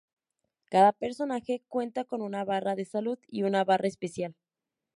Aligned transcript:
Cada 0.71 0.93
personaje 0.93 1.61
cuenta 1.67 2.05
con 2.05 2.23
una 2.23 2.43
barra 2.43 2.73
de 2.75 2.85
salud 2.85 3.19
y 3.27 3.43
una 3.43 3.63
barra 3.63 3.87
especial. 3.87 4.33